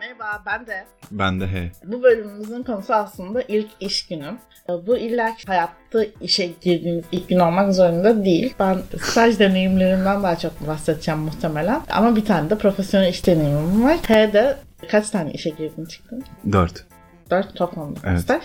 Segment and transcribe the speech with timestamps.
[0.00, 0.84] Merhaba ben de.
[1.10, 1.70] Ben de he.
[1.84, 4.38] Bu bölümümüzün konusu aslında ilk iş günüm.
[4.68, 8.54] Bu illa hayatta işe girdiğiniz ilk gün olmak zorunda değil.
[8.58, 11.82] Ben staj deneyimlerimden daha çok bahsedeceğim muhtemelen.
[11.90, 13.96] Ama bir tane de profesyonel iş deneyimim var.
[13.96, 14.56] H'de
[14.90, 16.24] kaç tane işe girdin çıktın?
[16.52, 16.84] Dört.
[17.30, 18.00] Dört toplamda.
[18.04, 18.20] Evet.
[18.20, 18.42] Staj?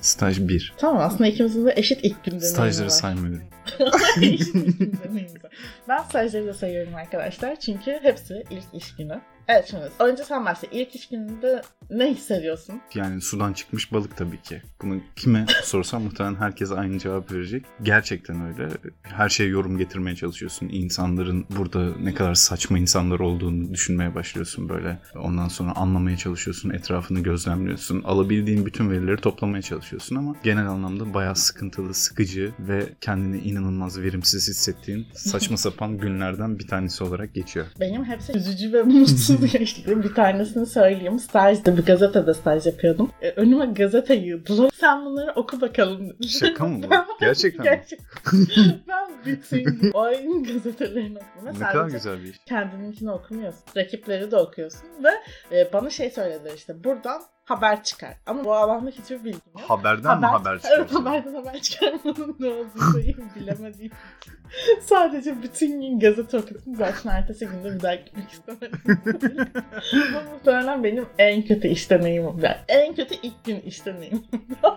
[0.00, 0.74] Staj bir.
[0.78, 2.90] Tamam aslında ikimizin de eşit ilk gün deneyimi Stajları var.
[2.90, 3.42] saymıyorum.
[5.88, 7.56] Ben stajları da sayıyorum arkadaşlar.
[7.60, 9.20] Çünkü hepsi ilk iş günü.
[9.48, 10.68] Evet şimdi önce sen başla.
[10.70, 12.80] İlk iş gününde ne hissediyorsun?
[12.94, 14.62] Yani sudan çıkmış balık tabii ki.
[14.82, 17.64] Bunu kime sorsam muhtemelen herkes aynı cevap verecek.
[17.82, 18.68] Gerçekten öyle.
[19.02, 20.68] Her şeye yorum getirmeye çalışıyorsun.
[20.68, 24.98] İnsanların burada ne kadar saçma insanlar olduğunu düşünmeye başlıyorsun böyle.
[25.16, 26.70] Ondan sonra anlamaya çalışıyorsun.
[26.70, 28.02] Etrafını gözlemliyorsun.
[28.02, 34.48] Alabildiğin bütün verileri toplamaya çalışıyorsun ama genel anlamda bayağı sıkıntılı, sıkıcı ve kendini inanılmaz verimsiz
[34.48, 37.66] hissettiğin saçma sapan günlerden bir tanesi olarak geçiyor.
[37.80, 40.02] Benim hepsi üzücü ve mutsuz geçti.
[40.02, 41.18] Bir tanesini söyleyeyim.
[41.18, 43.10] Stajda bir gazetede staj yapıyordum.
[43.22, 44.70] E, önüme gazete yığdılar.
[44.80, 46.08] Sen bunları oku bakalım.
[46.10, 46.28] dedi.
[46.28, 46.88] Şaka mı bu?
[47.20, 47.70] Gerçekten mi?
[47.70, 48.06] Gerçekten.
[48.88, 51.60] ben bütün o ayın gazetelerini okudum.
[51.60, 52.38] Ne kadar güzel bir iş.
[52.46, 53.62] kendininkini okumuyorsun.
[53.76, 54.82] Rakipleri de okuyorsun.
[55.04, 55.10] Ve
[55.58, 58.14] e, bana şey söylediler işte buradan haber çıkar.
[58.26, 59.70] Ama bu alanda hiçbir bilgim yok.
[59.70, 61.04] Haberden mi haber Evet çıkartıyorsun?
[61.04, 62.96] haberden haber çıkarmanın ne olduğunu
[63.36, 64.32] bilemediğim için.
[64.80, 66.62] Sadece bütün gün gazete okudum.
[66.76, 68.80] Zaten ertesi günde bir daha gitmek istemedim.
[69.92, 72.38] Bu muhtemelen benim en kötü iş deneyimim.
[72.38, 74.24] Yani en kötü ilk gün iş deneyimim.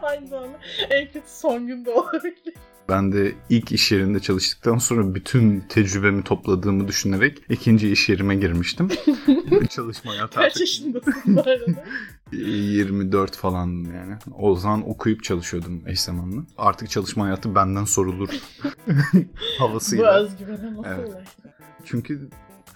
[0.02, 0.58] Aynı zamanda
[0.90, 2.54] en kötü son günde olabilir.
[2.90, 8.90] Ben de ilk iş yerinde çalıştıktan sonra bütün tecrübemi topladığımı düşünerek ikinci iş yerime girmiştim.
[9.70, 11.66] Çalışma hayatı Kaç artık yaşındasın bu arada?
[12.32, 14.16] 24 falandım yani.
[14.38, 16.44] O zaman okuyup çalışıyordum eş zamanlı.
[16.58, 18.30] Artık çalışma hayatı benden sorulur
[18.88, 19.20] bu
[19.60, 20.20] havasıyla.
[20.24, 21.10] özgüvene nasıl Evet.
[21.10, 21.52] ulaştın?
[21.86, 22.30] Çünkü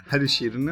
[0.07, 0.71] her iş yerine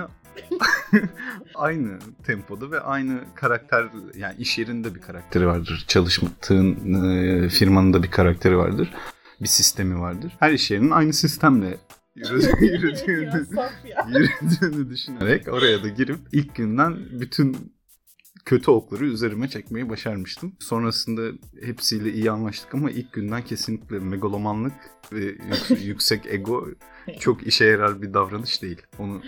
[1.55, 3.87] aynı tempoda ve aynı karakter
[4.17, 5.85] yani iş yerinde bir karakteri vardır.
[5.87, 8.93] Çalıştığın e, firmanın da bir karakteri vardır.
[9.41, 10.33] Bir sistemi vardır.
[10.39, 11.77] Her iş yerinin aynı sistemle
[12.15, 13.45] yürüdüğünü,
[14.07, 17.73] yürüdüğünü düşünerek oraya da girip ilk günden bütün
[18.45, 20.55] kötü okları üzerime çekmeyi başarmıştım.
[20.59, 21.21] Sonrasında
[21.63, 24.73] hepsiyle iyi anlaştık ama ilk günden kesinlikle megalomanlık
[25.13, 26.67] ve yük- yüksek ego
[27.19, 28.81] çok işe yarar bir davranış değil.
[28.99, 29.21] Onu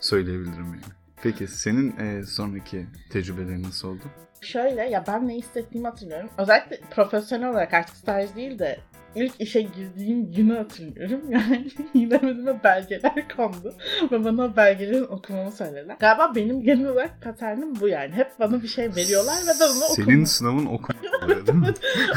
[0.00, 0.80] söyleyebilirim yani.
[1.22, 4.02] Peki senin e, sonraki tecrübelerin nasıl oldu?
[4.40, 6.30] Şöyle ya ben ne hissettiğimi hatırlıyorum.
[6.38, 8.80] Özellikle profesyonel olarak artık staj değil de
[9.14, 11.20] ilk işe girdiğim günü hatırlıyorum.
[11.30, 13.74] Yani yine önüme belgeler kondu.
[14.12, 15.96] Ve bana belgelerin okumamı söylediler.
[16.00, 18.12] Galiba benim genel olarak paternim bu yani.
[18.14, 20.26] Hep bana bir şey veriyorlar ve ben onu Senin okumam.
[20.26, 21.66] sınavın okumak oluyor değil mi?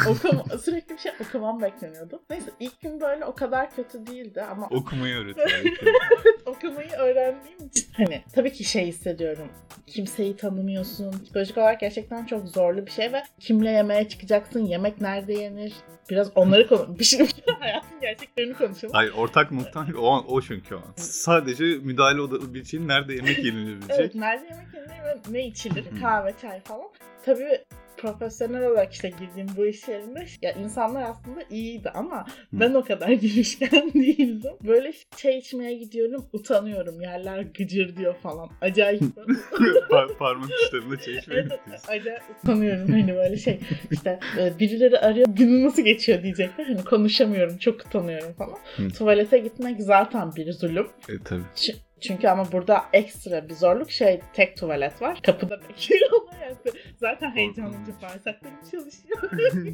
[0.09, 2.22] Okuma, sürekli bir şey okumam bekleniyordu.
[2.30, 5.50] Neyse ilk gün böyle o kadar kötü değildi ama Okumayı öğretiyor.
[6.46, 9.47] okumayı öğrendiğim için hani tabii ki şey hissediyorum.
[9.88, 11.12] Kimseyi tanımıyorsun.
[11.24, 15.74] Psikolojik olarak gerçekten çok zorlu bir şey ve kimle yemeğe çıkacaksın, yemek nerede yenir?
[16.09, 17.20] Biraz onları konu bir şey
[17.59, 18.94] hayatın gerçeklerini konuşalım.
[18.94, 20.84] Hayır ortak noktan o, an- o çünkü o an.
[20.96, 24.00] Sadece müdahale olabileceğin nerede yemek yenilebilecek.
[24.00, 25.86] Evet, nerede yemek yenir ve ne içilir?
[26.02, 26.88] Kahve, çay falan.
[27.25, 27.64] Tabii
[27.97, 33.09] profesyonel olarak işte girdiğim bu iş yerinde ya insanlar aslında iyiydi ama ben o kadar
[33.12, 34.52] girişken değildim.
[34.68, 37.02] Böyle çay içmeye gidiyorum utanıyorum.
[37.02, 38.50] Yerler gıcır diyor falan.
[38.62, 39.02] Acayip.
[39.90, 43.59] Par- parmak uçlarında çay içmeye Evet, acayip utanıyorum hani böyle şey
[43.91, 48.57] işte e, birileri arıyor günü nasıl geçiyor diyecekler hani konuşamıyorum çok utanıyorum falan.
[48.75, 48.90] Hı.
[48.90, 50.88] Tuvalete gitmek zaten bir zulüm.
[51.09, 51.41] E tabii.
[51.56, 55.19] Ç- Çünkü ama burada ekstra bir zorluk şey tek tuvalet var.
[55.25, 56.56] Kapıda bekliyorlar yani.
[56.97, 59.22] Zaten heyecanlanınca bağırsaklarım çalışıyor.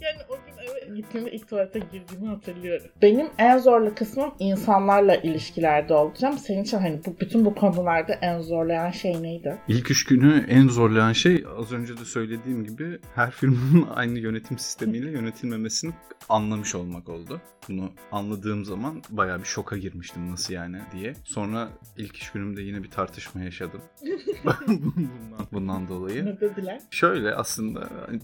[0.00, 2.86] yani o gün eve gittiğimde ilk tuvalete girdiğimi hatırlıyorum.
[3.02, 6.38] Benim en zorlu kısmım insanlarla ilişkilerde olacağım.
[6.38, 9.58] Senin için hani bu bütün bu konularda en zorlayan şey neydi?
[9.68, 14.58] İlk üç günü en zorlayan şey az önce de söylediğim gibi her firmanın aynı yönetim
[14.58, 15.92] sistemiyle yönetilmemesini
[16.28, 17.40] anlamış olmak oldu.
[17.68, 21.14] Bunu anladığım zaman bayağı bir şoka girmiştim nasıl yani diye.
[21.24, 21.63] Sonra
[21.96, 23.80] ilk iş günümde yine bir tartışma yaşadım.
[24.68, 26.26] bundan, bundan dolayı.
[26.26, 26.80] Ne dediler?
[26.90, 28.20] Şöyle aslında hani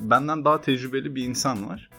[0.00, 1.90] benden daha tecrübeli bir insan var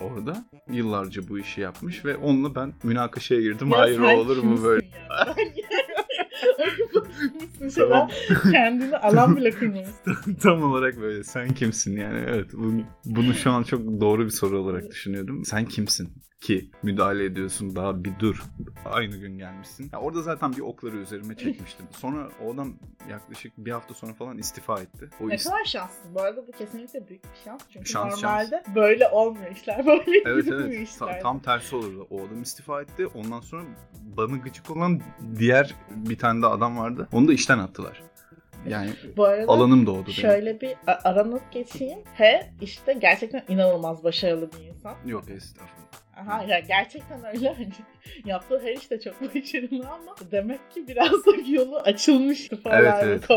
[0.00, 0.44] orada.
[0.70, 3.68] Yıllarca bu işi yapmış ve onunla ben münakaşaya girdim.
[3.68, 4.86] Ya Hayır olur mu böyle?
[7.74, 8.08] Tamam.
[8.52, 10.34] Kendini alan bile kurmamışsın.
[10.42, 11.24] Tam olarak böyle.
[11.24, 12.24] Sen kimsin yani?
[12.28, 12.50] Evet.
[12.52, 15.44] Bunu, bunu şu an çok doğru bir soru olarak düşünüyorum.
[15.44, 16.08] Sen kimsin
[16.40, 17.76] ki müdahale ediyorsun?
[17.76, 18.42] Daha bir dur.
[18.84, 19.90] Aynı gün gelmişsin.
[19.92, 21.86] Ya orada zaten bir okları üzerime çekmiştim.
[21.98, 22.74] Sonra o adam
[23.10, 25.10] yaklaşık bir hafta sonra falan istifa etti.
[25.20, 26.14] O Ne ist- kadar şanslısın.
[26.14, 27.60] Bu arada bu kesinlikle büyük bir şans.
[27.72, 29.86] Çünkü Şans, normalde böyle olmuyor işler.
[29.86, 31.20] Böyle Evet evet Ta- işler.
[31.20, 32.06] tam tersi olurdu.
[32.10, 33.06] O adam istifa etti.
[33.06, 33.62] Ondan sonra
[34.16, 35.00] bana gıcık olan
[35.38, 36.93] diğer bir tane de adam vardı.
[37.12, 38.02] Onu da işten attılar.
[38.68, 40.12] Yani Bu arada alanım da oldu benim.
[40.12, 41.98] şöyle bir a- aranıp geçeyim.
[42.14, 44.94] He işte gerçekten inanılmaz başarılı bir insan.
[45.06, 45.74] Yok estağfurullah.
[46.16, 47.56] Aha ya gerçekten öyle
[48.24, 53.28] yaptığı her işte çok başarılı ama demek ki biraz da yolu açılmıştı falan Evet, evet.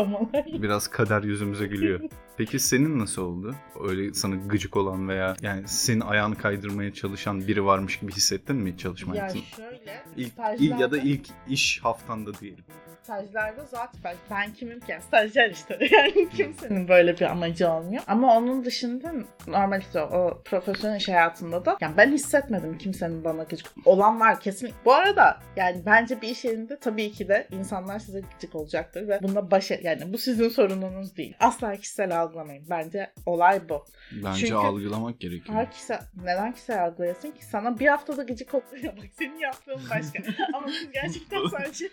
[0.62, 2.00] Biraz kader yüzümüze gülüyor.
[2.36, 3.54] Peki senin nasıl oldu?
[3.88, 8.72] Öyle sana gıcık olan veya yani senin ayağını kaydırmaya çalışan biri varmış gibi hissettin mi
[8.72, 12.64] hiç çalışma Ya şöyle İlk, stajlarda, il- ya da ilk iş haftanda diyelim.
[13.02, 14.96] Stajlarda zaten ben, kimim ki?
[15.06, 15.78] Stajyer işte.
[15.92, 18.02] Yani kimsenin böyle bir amacı olmuyor.
[18.06, 19.12] Ama onun dışında
[19.46, 24.40] normal işte o profesyonel iş hayatında da yani ben hissetmedim kimsenin bana gıcık olan var
[24.40, 24.70] kesin.
[24.84, 29.18] Bu arada yani bence bir iş yerinde tabii ki de insanlar size gıcık olacaktır ve
[29.22, 31.36] bunda baş yani bu sizin sorununuz değil.
[31.40, 32.64] Asla kişisel algılamayın.
[32.70, 33.84] Bence olay bu.
[34.12, 35.58] Bence Çünkü- algılamak gerekiyor.
[35.58, 37.44] Her kişisel, neden kişisel algılayasın ki?
[37.44, 38.92] Sana bir haftada gıcık oluyor.
[38.96, 40.22] Bak senin yaptığın başka.
[40.54, 41.88] Ama siz gerçekten sadece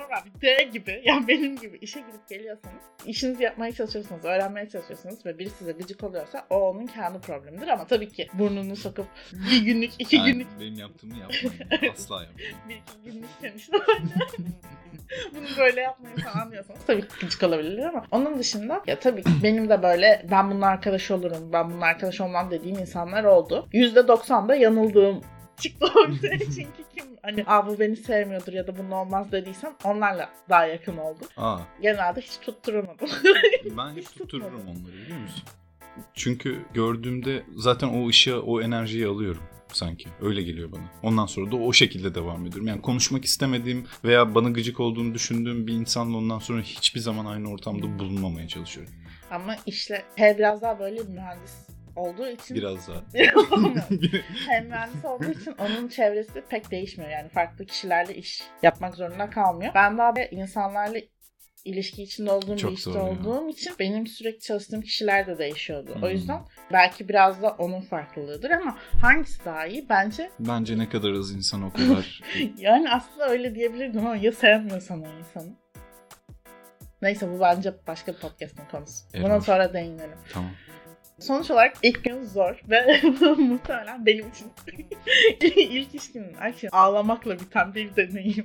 [0.00, 5.26] normal bir D gibi, yani benim gibi işe gidip geliyorsanız, işinizi yapmaya çalışıyorsunuz, öğrenmeye çalışıyorsunuz
[5.26, 7.68] ve biri size gıcık oluyorsa o onun kendi problemidir.
[7.68, 11.92] Ama tabii ki burnunu sokup bir günlük, iki Yani günlük, benim yaptığımı yapmayın.
[11.92, 12.54] Asla yapmayın.
[12.68, 13.72] bir iki günlük işte
[15.34, 19.30] bunu böyle yapmayı falan diyorsanız tabii ki gıcık olabilir ama onun dışında ya tabii ki
[19.42, 23.68] benim de böyle ben bununla arkadaş olurum, ben bununla arkadaş olmam dediğim insanlar oldu.
[23.72, 25.20] %90'da yanıldığım
[25.56, 30.30] çıktı ortaya çünkü kim hani Aa, bu beni sevmiyordur ya da bunun olmaz dediysem onlarla
[30.48, 31.26] daha yakın oldum.
[31.36, 33.08] Aa, Genelde hiç tutturamadım.
[33.78, 35.42] ben Hiç tuttururum onları biliyor musun?
[36.14, 39.42] Çünkü gördüğümde zaten o ışığı, o enerjiyi alıyorum
[39.72, 40.08] sanki.
[40.20, 40.82] Öyle geliyor bana.
[41.02, 42.66] Ondan sonra da o şekilde devam ediyorum.
[42.66, 47.50] Yani konuşmak istemediğim veya bana gıcık olduğunu düşündüğüm bir insanla ondan sonra hiçbir zaman aynı
[47.52, 48.92] ortamda bulunmamaya çalışıyorum.
[49.30, 51.52] ama işte P biraz daha böyle mühendis
[51.98, 53.02] olduğu için Biraz daha.
[54.46, 57.10] hem mühendis olduğu için onun çevresi pek değişmiyor.
[57.10, 59.72] Yani farklı kişilerle iş yapmak zorunda kalmıyor.
[59.74, 60.98] Ben daha insanlarla
[61.64, 63.04] ilişki içinde olduğum Çok bir işte ya.
[63.04, 65.92] olduğum için benim sürekli çalıştığım kişiler de değişiyordu.
[65.98, 66.08] O Hmm.
[66.10, 66.40] yüzden
[66.72, 69.88] belki biraz da onun farklılığıdır ama hangisi daha iyi?
[69.88, 72.20] Bence Bence ne kadar az insan o kadar.
[72.58, 75.56] yani aslında öyle diyebilirdim ama ya sevmiyorsan o insanı.
[77.02, 79.04] Neyse bu bence başka bir podcast'ın konusu.
[79.22, 79.42] Buna Evet.
[79.42, 80.18] sonra değinelim.
[80.32, 80.50] tamam.
[81.18, 83.00] Sonuç olarak ilk gün zor ve
[83.38, 84.46] muhtemelen benim için
[85.56, 88.44] ilk iş günün akşam ağlamakla biten bir deneyim.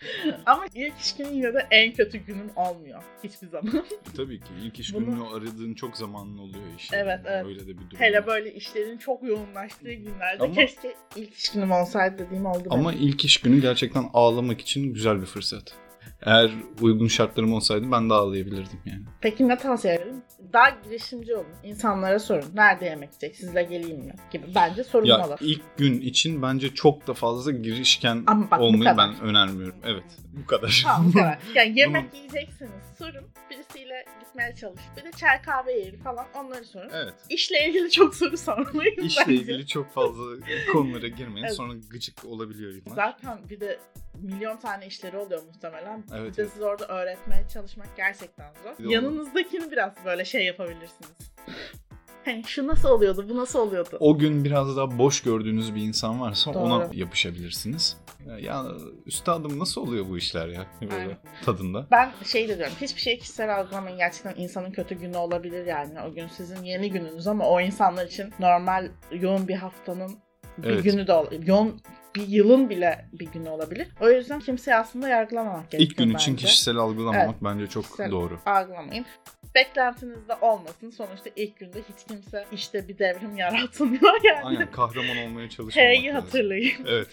[0.46, 3.84] Ama ilk iş günün yine de en kötü günün olmuyor hiçbir zaman.
[4.16, 6.96] Tabii ki ilk iş Bunu- gününü aradığın çok zamanın oluyor işte.
[6.96, 7.46] Evet, evet.
[7.46, 7.98] Öyle de bir durum.
[8.00, 8.26] Hele var.
[8.26, 12.68] böyle işlerin çok yoğunlaştığı günlerde Ama- keşke ilk iş günüm olsaydı dediğim oldu.
[12.70, 13.02] Ama benim.
[13.02, 15.74] ilk iş günü gerçekten ağlamak için güzel bir fırsat.
[16.22, 16.50] Eğer
[16.80, 19.02] uygun şartlarım olsaydı ben de ağlayabilirdim yani.
[19.20, 20.22] Peki ne tavsiye ederim?
[20.52, 21.46] Daha girişimci olun.
[21.64, 22.44] İnsanlara sorun.
[22.54, 23.36] Nerede yemek yiyecek?
[23.36, 24.12] Sizle geleyim mi?
[24.32, 24.46] Gibi.
[24.54, 25.30] Bence sorulmalı.
[25.30, 29.76] Ya ilk gün için bence çok da fazla girişken Ama bak olmayı ben önermiyorum.
[29.84, 30.04] Evet
[30.42, 30.82] bu kadar.
[30.84, 31.38] Tamam bu kadar.
[31.54, 32.70] Yani yemek yiyeceksiniz.
[32.98, 33.24] Sorun.
[33.50, 34.80] Birisiyle gitmeye çalış.
[34.96, 36.90] Bir de çay kahve yeri falan onları sorun.
[36.94, 37.14] evet.
[37.28, 39.34] İşle ilgili çok soru sormayın İşle bence.
[39.34, 40.24] ilgili çok fazla
[40.72, 41.44] konulara girmeyin.
[41.46, 41.56] Evet.
[41.56, 42.94] Sonra gıcık olabiliyor yıllar.
[42.96, 43.78] Zaten bir de
[44.22, 46.04] milyon tane işleri oluyor muhtemelen.
[46.14, 46.50] Evet, bir de evet.
[46.54, 48.46] siz orada öğretmeye çalışmak gerçekten
[48.78, 48.88] Bir zor.
[48.88, 51.10] o- Yanınızdakini biraz böyle şey yapabilirsiniz.
[52.24, 53.96] Hani şu nasıl oluyordu, bu nasıl oluyordu?
[54.00, 56.62] O gün biraz daha boş gördüğünüz bir insan varsa Doğru.
[56.62, 57.96] ona yapışabilirsiniz.
[58.40, 58.64] Ya,
[59.06, 60.66] üstadım nasıl oluyor bu işler ya?
[60.82, 61.18] Böyle Aynen.
[61.44, 61.86] tadında.
[61.90, 63.98] Ben şey de diyorum, hiçbir şey kişisel algılamayın.
[63.98, 66.00] Gerçekten insanın kötü günü olabilir yani.
[66.00, 70.12] O gün sizin yeni gününüz ama o insanlar için normal yoğun bir haftanın
[70.58, 70.84] bir Evet.
[70.84, 71.46] günü de olabilir.
[71.46, 71.80] Yoğun
[72.14, 73.88] bir yılın bile bir günü olabilir.
[74.00, 76.46] O yüzden kimseyi aslında yargılamamak gerekiyor İlk gün için bence.
[76.46, 78.38] kişisel algılamamak bence çok Kişisel doğru.
[78.46, 79.06] algılamayın.
[79.54, 80.90] Beklentiniz de olmasın.
[80.90, 84.44] Sonuçta ilk günde hiç kimse işte bir devrim yaratmıyor yani.
[84.44, 86.72] Aynen kahraman olmaya çalışmamak H'yi hatırlayın.
[86.86, 87.08] Evet.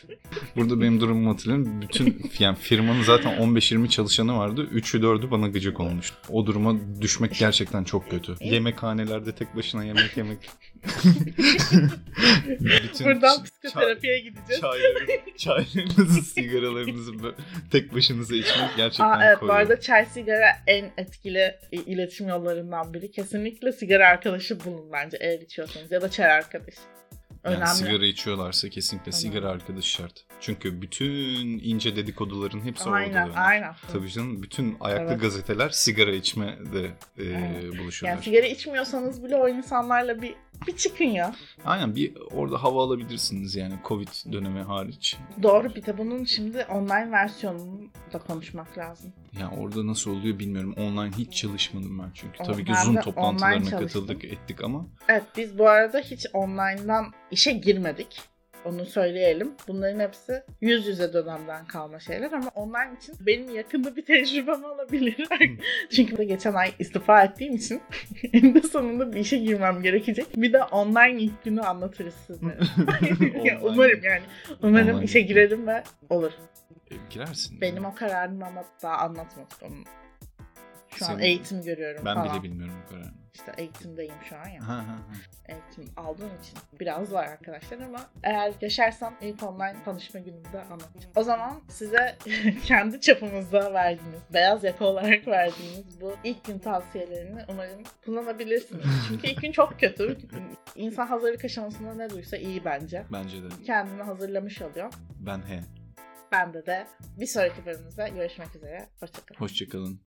[0.55, 1.81] Burada benim durumumu hatırlayın.
[1.81, 4.67] Bütün yani firmanın zaten 15-20 çalışanı vardı.
[4.73, 6.13] 3'ü 4'ü bana gıcık olmuş.
[6.29, 8.35] O duruma düşmek gerçekten çok kötü.
[8.39, 10.37] Yemekhanelerde tek başına yemek yemek.
[12.59, 14.61] Bütün Buradan psikoterapiye gideceğiz.
[14.61, 17.11] Çayları, çaylarınızı, sigaralarınızı
[17.71, 19.59] tek başınıza içmek gerçekten Aa, evet bu koyuyor.
[19.59, 21.83] arada çay sigara en etkili i-
[22.27, 23.11] iletişim yollarından biri.
[23.11, 26.79] Kesinlikle sigara arkadaşı bulun bence eğer içiyorsanız ya da çay arkadaşı.
[27.45, 27.69] Yani Önemli.
[27.69, 29.21] sigara içiyorlarsa kesinlikle Önemli.
[29.21, 30.25] sigara arkadaşı şart.
[30.41, 33.35] Çünkü bütün ince dedikoduların hepsi aynen orada dönüyor.
[33.47, 33.73] aynen.
[33.93, 35.21] Tabii canım bütün ayaklı Evet.
[35.21, 36.85] gazeteler sigara içme de
[37.17, 37.79] e, Evet.
[37.79, 38.15] buluşuyorlar.
[38.15, 40.35] Yani sigara içmiyorsanız bile o insanlarla bir
[40.67, 41.35] bir çıkın ya.
[41.65, 45.17] Aynen bir orada hava alabilirsiniz yani Covid dönemi hariç.
[45.43, 47.81] Doğru bir de bunun şimdi online versiyonunu
[48.13, 49.13] da konuşmak lazım.
[49.39, 50.73] Yani orada nasıl oluyor bilmiyorum.
[50.77, 52.37] Online hiç çalışmadım ben çünkü.
[52.39, 57.51] O- Tabii ki Zoom toplantılarına katıldık ettik ama Evet biz bu arada hiç online'dan işe
[57.51, 58.21] girmedik.
[58.65, 59.51] Onu söyleyelim.
[59.67, 65.27] Bunların hepsi yüz yüze dönemden kalma şeyler ama online için benim yakında bir tecrübem olabilir.
[65.95, 67.81] Çünkü de geçen ay istifa ettiğim için
[68.33, 70.27] eninde sonunda bir işe girmem gerekecek.
[70.35, 72.45] Bir de online ilk günü anlatırız size.
[73.43, 74.21] Ya umarım yani.
[74.61, 75.05] Umarım Online.
[75.05, 76.31] işe girerim ve olur.
[76.91, 77.61] E, girersin.
[77.61, 79.63] Benim o kararım ama daha anlatmadık
[80.99, 82.33] Şu an Senin- eğitim görüyorum Ben falan.
[82.33, 83.11] bile bilmiyorum bu kararını.
[83.33, 84.67] İşte eğitimdeyim şu an ya.
[84.67, 84.97] Ha, ha, ha.
[85.45, 91.11] Eğitim aldığım için biraz var arkadaşlar ama eğer yaşarsam ilk online tanışma günümde anlatacağım.
[91.15, 92.17] O zaman size
[92.65, 98.85] kendi çapımızda verdiğiniz, beyaz yaka olarak verdiğiniz bu ilk gün tavsiyelerini umarım kullanabilirsiniz.
[99.07, 100.17] Çünkü ilk gün çok kötü.
[100.75, 103.03] İnsan hazırlık aşamasında ne duysa iyi bence.
[103.13, 103.47] Bence de.
[103.65, 104.93] Kendini hazırlamış oluyor.
[105.19, 105.61] Ben he.
[106.31, 106.87] Bende de
[107.19, 108.89] bir sonraki bölümümüzde görüşmek üzere.
[108.99, 109.39] Hoşçakalın.
[109.39, 110.06] Hoşçakalın.